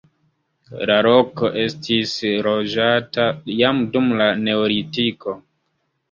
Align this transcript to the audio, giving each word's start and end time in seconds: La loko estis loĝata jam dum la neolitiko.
La 0.89 0.93
loko 1.07 1.49
estis 1.63 2.13
loĝata 2.47 3.25
jam 3.59 3.83
dum 3.97 4.07
la 4.23 4.31
neolitiko. 4.47 5.35